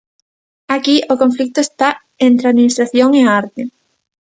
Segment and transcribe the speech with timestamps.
[0.75, 1.89] Aquí, o conflito está
[2.27, 3.61] entre a administración e a arte.